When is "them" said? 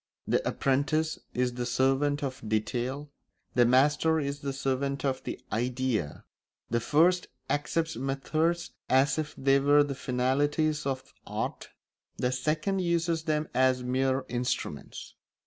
13.25-13.47